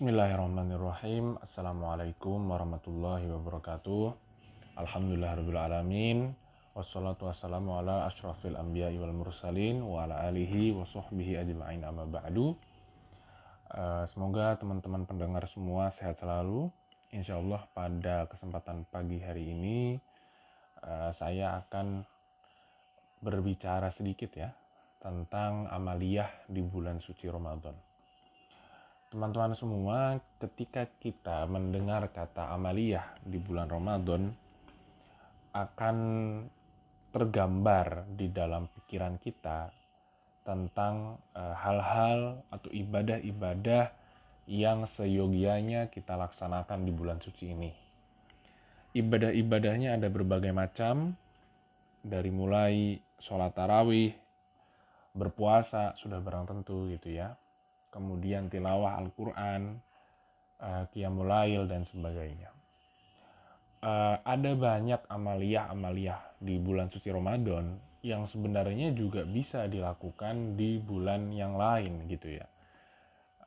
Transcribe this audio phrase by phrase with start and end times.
[0.00, 1.36] Bismillahirrahmanirrahim.
[1.44, 4.16] Assalamualaikum warahmatullahi wabarakatuh.
[4.80, 6.32] Alhamdulillahirrahmanirrahim
[6.72, 12.56] Wassalatu wassalamu ala ashrafil anbiya wal mursalin Wa ala alihi wa sahbihi ajma'in amma ba'du.
[13.68, 16.72] Uh, Semoga teman-teman pendengar semua sehat selalu.
[17.12, 20.00] Insya Allah pada kesempatan pagi hari ini
[20.80, 22.08] uh, Saya akan
[23.20, 24.48] berbicara sedikit ya
[24.96, 27.89] Tentang amaliyah di bulan suci Ramadan
[29.10, 34.30] teman-teman semua, ketika kita mendengar kata amaliyah di bulan Ramadan,
[35.50, 35.96] akan
[37.10, 39.74] tergambar di dalam pikiran kita
[40.46, 43.90] tentang eh, hal-hal atau ibadah-ibadah
[44.46, 47.70] yang seyogianya kita laksanakan di bulan suci ini.
[48.94, 51.18] Ibadah-ibadahnya ada berbagai macam,
[51.98, 54.14] dari mulai sholat tarawih,
[55.18, 57.34] berpuasa, sudah barang tentu gitu ya,
[57.90, 59.78] kemudian tilawah Al-Quran,
[60.62, 62.50] uh, Qiyamul Lail, dan sebagainya.
[63.80, 71.32] Uh, ada banyak amaliyah-amaliyah di bulan suci Ramadan yang sebenarnya juga bisa dilakukan di bulan
[71.32, 72.46] yang lain gitu ya.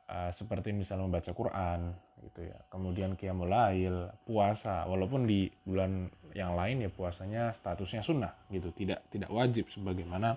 [0.04, 2.58] Uh, seperti misalnya membaca Quran gitu ya.
[2.68, 9.06] Kemudian Qiyamul Lail, puasa, walaupun di bulan yang lain ya puasanya statusnya sunnah gitu, tidak
[9.14, 10.34] tidak wajib sebagaimana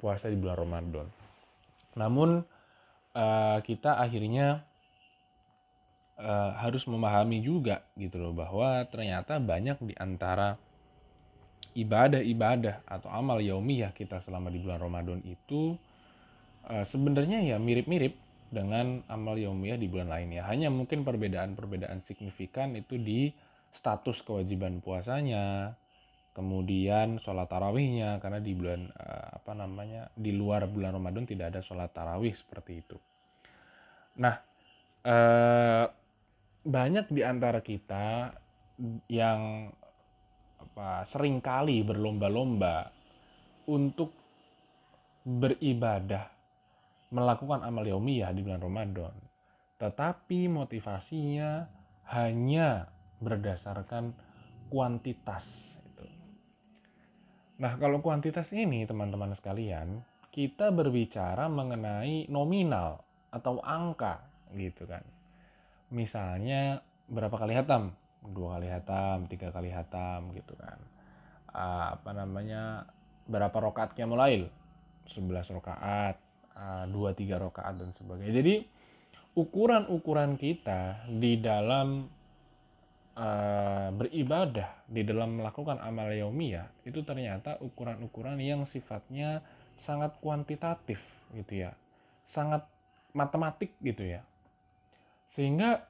[0.00, 1.06] puasa di bulan Ramadan.
[1.96, 2.44] Namun
[3.16, 4.60] uh, kita akhirnya
[6.20, 10.60] uh, harus memahami juga gitu loh bahwa ternyata banyak di antara
[11.76, 15.76] ibadah-ibadah atau amal yaumiyah kita selama di bulan Ramadan itu
[16.68, 18.16] uh, sebenarnya ya mirip-mirip
[18.52, 20.46] dengan amal yaumiyah di bulan lainnya.
[20.46, 23.34] Hanya mungkin perbedaan-perbedaan signifikan itu di
[23.74, 25.74] status kewajiban puasanya,
[26.36, 31.60] kemudian sholat tarawihnya karena di bulan uh, apa namanya di luar bulan Ramadan tidak ada
[31.64, 32.96] sholat tarawih seperti itu.
[34.20, 34.36] Nah
[35.08, 35.88] uh,
[36.60, 38.36] banyak di antara kita
[39.08, 39.72] yang
[40.60, 42.92] apa sering kali berlomba-lomba
[43.72, 44.12] untuk
[45.24, 46.28] beribadah
[47.08, 49.14] melakukan amal yaumiyah di bulan Ramadan
[49.80, 51.64] tetapi motivasinya
[52.12, 52.88] hanya
[53.20, 54.12] berdasarkan
[54.68, 55.44] kuantitas
[57.56, 63.00] Nah, kalau kuantitas ini, teman-teman sekalian, kita berbicara mengenai nominal
[63.32, 64.20] atau angka,
[64.52, 65.00] gitu kan.
[65.88, 67.96] Misalnya, berapa kali hatam?
[68.20, 70.76] Dua kali hatam, tiga kali hatam, gitu kan.
[71.48, 72.84] Uh, apa namanya,
[73.24, 74.52] berapa rokaatnya mulail?
[75.16, 76.20] 11 rokaat,
[76.60, 78.36] uh, 2-3 rokaat, dan sebagainya.
[78.36, 78.54] Jadi,
[79.32, 82.04] ukuran-ukuran kita di dalam
[83.16, 89.40] uh, beribadah di dalam melakukan amal yaumiyah itu ternyata ukuran-ukuran yang sifatnya
[89.88, 91.00] sangat kuantitatif
[91.32, 91.72] gitu ya.
[92.30, 92.68] Sangat
[93.16, 94.22] matematik gitu ya.
[95.34, 95.84] Sehingga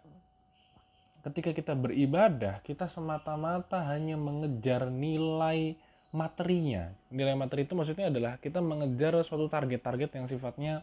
[1.26, 5.74] ketika kita beribadah kita semata-mata hanya mengejar nilai
[6.14, 6.94] materinya.
[7.10, 10.74] Nilai materi itu maksudnya adalah kita mengejar suatu target-target yang sifatnya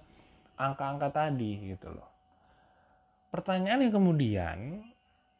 [0.59, 2.09] angka-angka tadi gitu loh.
[3.33, 4.57] Pertanyaannya kemudian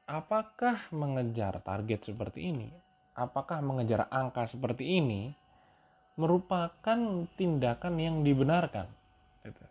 [0.07, 2.69] apakah mengejar target seperti ini,
[3.15, 5.31] apakah mengejar angka seperti ini
[6.19, 8.87] merupakan tindakan yang dibenarkan?
[9.43, 9.63] Gitu.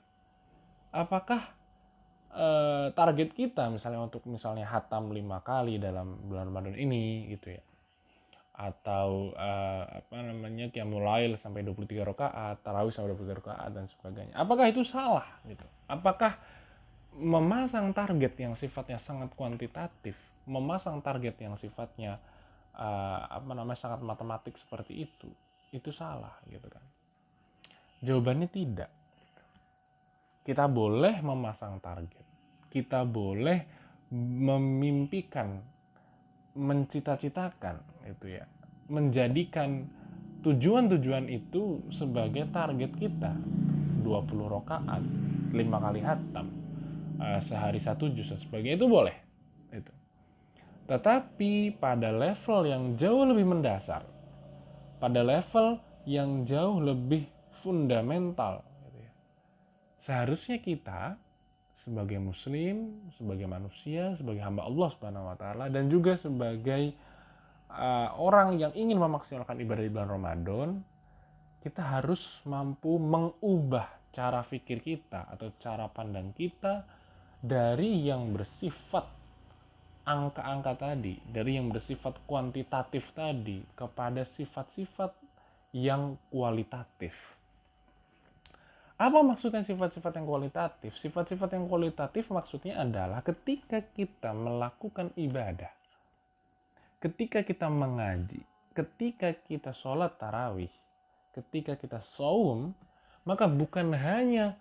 [0.92, 1.52] Apakah
[2.32, 7.62] eh, target kita misalnya untuk misalnya hatam lima kali dalam bulan Ramadan ini gitu ya
[8.52, 14.34] atau eh, apa namanya qiyamul lail sampai 23 rakaat, tarawih sampai 23 rakaat dan sebagainya.
[14.36, 15.64] Apakah itu salah gitu?
[15.88, 16.36] Apakah
[17.16, 20.16] memasang target yang sifatnya sangat kuantitatif,
[20.48, 22.16] memasang target yang sifatnya
[22.76, 25.28] uh, apa namanya sangat matematik seperti itu,
[25.72, 26.84] itu salah gitu kan.
[28.02, 28.90] Jawabannya tidak.
[30.42, 32.26] Kita boleh memasang target,
[32.72, 33.62] kita boleh
[34.10, 35.62] memimpikan,
[36.58, 37.78] mencita-citakan
[38.10, 38.44] itu ya,
[38.90, 39.86] menjadikan
[40.42, 43.32] tujuan-tujuan itu sebagai target kita
[44.02, 45.02] 20 rokaat,
[45.54, 46.61] lima kali hatam,
[47.22, 49.14] uh, sehari satu jus dan sebagainya itu boleh.
[49.70, 49.92] Itu.
[50.90, 54.02] Tetapi pada level yang jauh lebih mendasar
[55.02, 57.26] pada level yang jauh lebih
[57.66, 59.12] fundamental gitu ya,
[60.06, 61.18] seharusnya kita
[61.82, 66.94] sebagai muslim sebagai manusia sebagai hamba Allah subhanahu wa taala dan juga sebagai
[67.66, 70.68] uh, orang yang ingin memaksimalkan ibadah di bulan Ramadan
[71.66, 76.86] kita harus mampu mengubah cara pikir kita atau cara pandang kita
[77.42, 79.10] dari yang bersifat
[80.06, 85.10] angka-angka tadi, dari yang bersifat kuantitatif tadi kepada sifat-sifat
[85.74, 87.10] yang kualitatif.
[88.94, 90.94] Apa maksudnya sifat-sifat yang kualitatif?
[91.02, 95.74] Sifat-sifat yang kualitatif maksudnya adalah ketika kita melakukan ibadah,
[97.02, 98.46] ketika kita mengaji,
[98.78, 100.70] ketika kita sholat tarawih,
[101.34, 102.70] ketika kita saum,
[103.26, 104.54] maka bukan hanya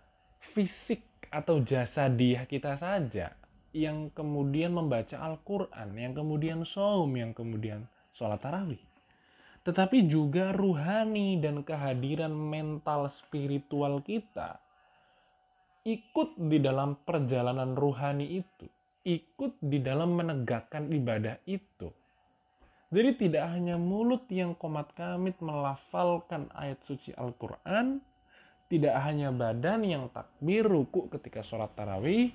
[0.58, 3.32] fisik atau jasa dia kita saja
[3.72, 8.84] yang kemudian membaca Al-Quran, yang kemudian saum, yang kemudian sholat tarawih
[9.62, 14.58] tetapi juga ruhani dan kehadiran mental spiritual kita
[15.86, 18.70] ikut di dalam perjalanan ruhani itu,
[19.06, 21.90] ikut di dalam menegakkan ibadah itu.
[22.92, 27.98] Jadi tidak hanya mulut yang komat kamit melafalkan ayat suci Al-Quran,
[28.72, 32.32] tidak hanya badan yang takbir ruku ketika sholat tarawih,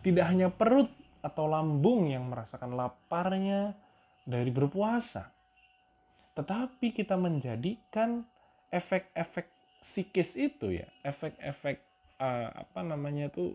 [0.00, 0.88] tidak hanya perut
[1.20, 3.76] atau lambung yang merasakan laparnya
[4.24, 5.28] dari berpuasa,
[6.32, 8.24] tetapi kita menjadikan
[8.72, 9.52] efek-efek
[9.84, 11.76] psikis itu ya efek-efek
[12.16, 13.52] uh, apa namanya tuh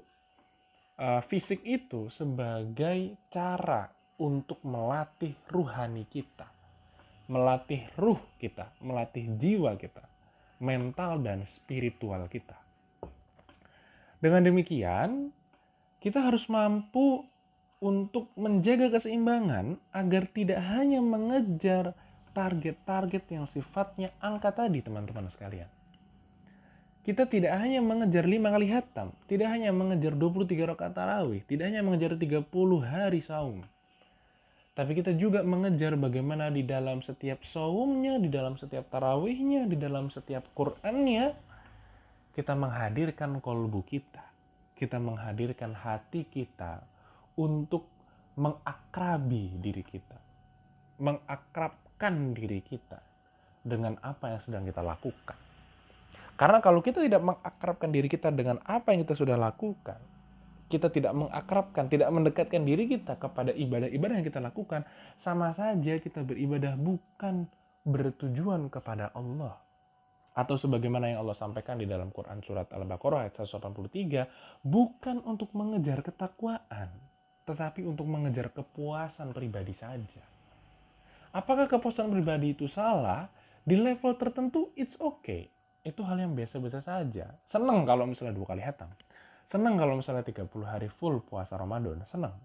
[1.02, 3.90] uh, fisik itu sebagai cara
[4.22, 6.46] untuk melatih ruhani kita
[7.26, 10.06] melatih ruh kita melatih jiwa kita
[10.60, 12.56] mental dan spiritual kita
[14.20, 15.32] dengan demikian
[16.00, 17.28] kita harus mampu
[17.80, 21.96] untuk menjaga keseimbangan agar tidak hanya mengejar
[22.36, 25.68] target-target yang sifatnya angka tadi teman-teman sekalian.
[27.04, 31.82] Kita tidak hanya mengejar lima kali hatam, tidak hanya mengejar 23 rakaat tarawih, tidak hanya
[31.82, 32.44] mengejar 30
[32.84, 33.64] hari saum.
[34.78, 40.08] Tapi kita juga mengejar bagaimana di dalam setiap saumnya, di dalam setiap tarawihnya, di dalam
[40.08, 41.36] setiap Qur'annya,
[42.34, 44.24] kita menghadirkan kolbu kita.
[44.80, 46.80] Kita menghadirkan hati kita
[47.36, 47.84] untuk
[48.40, 50.16] mengakrabi diri kita.
[51.04, 53.00] Mengakrab mengakrabkan diri kita
[53.60, 55.36] dengan apa yang sedang kita lakukan.
[56.40, 60.00] Karena kalau kita tidak mengakrabkan diri kita dengan apa yang kita sudah lakukan,
[60.70, 64.86] kita tidak mengakrabkan, tidak mendekatkan diri kita kepada ibadah-ibadah yang kita lakukan,
[65.20, 67.50] sama saja kita beribadah bukan
[67.84, 69.58] bertujuan kepada Allah.
[70.38, 76.06] Atau sebagaimana yang Allah sampaikan di dalam Quran Surat Al-Baqarah ayat 183, bukan untuk mengejar
[76.06, 76.94] ketakwaan,
[77.50, 80.24] tetapi untuk mengejar kepuasan pribadi saja.
[81.34, 83.28] Apakah kepuasan pribadi itu salah?
[83.66, 85.50] Di level tertentu, it's okay.
[85.84, 87.36] Itu hal yang biasa-biasa saja.
[87.50, 88.90] Senang kalau misalnya dua kali hatam.
[89.50, 92.06] Senang kalau misalnya 30 hari full puasa Ramadan.
[92.14, 92.38] Senang.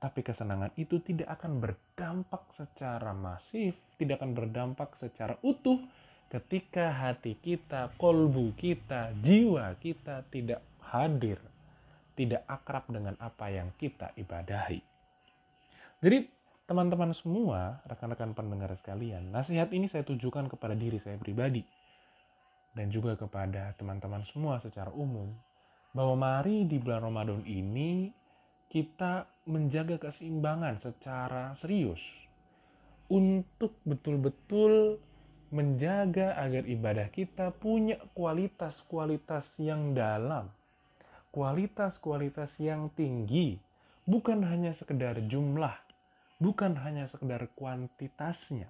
[0.00, 5.76] Tapi kesenangan itu tidak akan berdampak secara masif, tidak akan berdampak secara utuh
[6.32, 11.36] ketika hati kita, kolbu kita, jiwa kita tidak hadir,
[12.16, 14.80] tidak akrab dengan apa yang kita ibadahi.
[16.00, 21.66] Jadi Teman-teman semua, rekan-rekan pendengar sekalian, nasihat ini saya tujukan kepada diri saya pribadi
[22.78, 25.34] dan juga kepada teman-teman semua secara umum
[25.94, 28.10] bahwa mari di bulan Ramadan ini
[28.70, 31.98] kita menjaga keseimbangan secara serius
[33.10, 35.02] untuk betul-betul
[35.50, 40.46] menjaga agar ibadah kita punya kualitas-kualitas yang dalam,
[41.34, 43.58] kualitas-kualitas yang tinggi,
[44.06, 45.74] bukan hanya sekedar jumlah
[46.40, 48.66] bukan hanya sekedar kuantitasnya,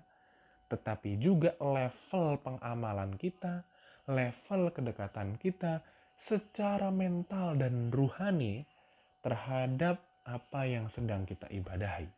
[0.69, 3.63] tetapi juga level pengamalan kita,
[4.11, 5.79] level kedekatan kita
[6.25, 8.65] secara mental dan ruhani
[9.25, 12.09] terhadap apa yang sedang kita ibadahi.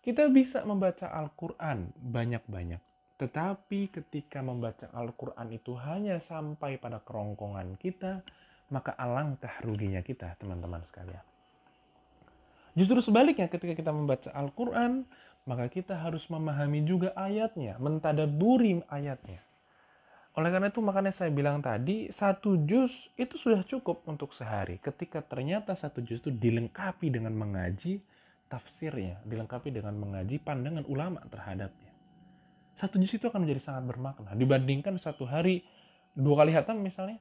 [0.00, 2.80] Kita bisa membaca Al-Quran banyak-banyak,
[3.20, 8.24] tetapi ketika membaca Al-Quran itu hanya sampai pada kerongkongan kita,
[8.72, 11.20] maka alangkah ruginya kita, teman-teman sekalian.
[12.72, 15.04] Justru sebaliknya ketika kita membaca Al-Quran,
[15.44, 19.42] maka kita harus memahami juga ayatnya, mentadaburi ayatnya.
[20.40, 22.88] Oleh karena itu makanya saya bilang tadi, satu juz
[23.20, 24.80] itu sudah cukup untuk sehari.
[24.80, 28.00] Ketika ternyata satu juz itu dilengkapi dengan mengaji
[28.48, 31.92] tafsirnya, dilengkapi dengan mengaji pandangan ulama terhadapnya.
[32.80, 34.32] Satu juz itu akan menjadi sangat bermakna.
[34.32, 35.60] Dibandingkan satu hari
[36.16, 37.20] dua kali hatam misalnya,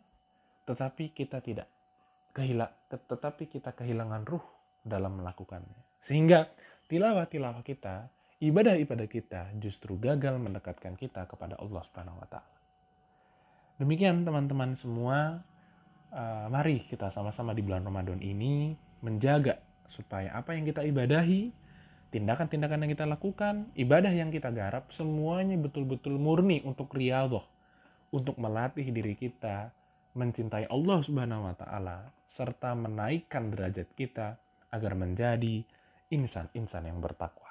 [0.64, 1.68] tetapi kita tidak
[2.32, 4.48] kehilang, tetapi kita kehilangan ruh
[4.88, 6.08] dalam melakukannya.
[6.08, 6.48] Sehingga
[6.88, 8.08] tilawah-tilawah kita,
[8.40, 12.59] ibadah-ibadah kita justru gagal mendekatkan kita kepada Allah Subhanahu wa taala.
[13.80, 15.40] Demikian teman-teman semua,
[16.12, 19.56] uh, mari kita sama-sama di bulan Ramadan ini menjaga
[19.96, 21.48] supaya apa yang kita ibadahi,
[22.12, 27.48] tindakan-tindakan yang kita lakukan, ibadah yang kita garap semuanya betul-betul murni untuk riyadhah,
[28.12, 29.72] untuk melatih diri kita
[30.12, 34.36] mencintai Allah Subhanahu wa taala serta menaikkan derajat kita
[34.76, 35.64] agar menjadi
[36.12, 37.48] insan-insan yang bertakwa.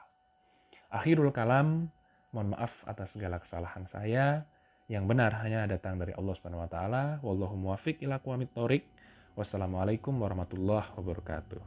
[0.92, 1.88] Akhirul kalam,
[2.36, 4.44] mohon maaf atas segala kesalahan saya
[4.88, 7.20] yang benar hanya datang dari Allah Subhanahu wa taala.
[7.20, 8.88] Wallahu muwaffiq ila thoriq.
[9.36, 11.60] Wassalamualaikum warahmatullahi wabarakatuh.